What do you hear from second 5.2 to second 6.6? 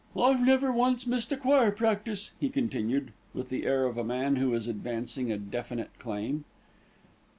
a definite claim.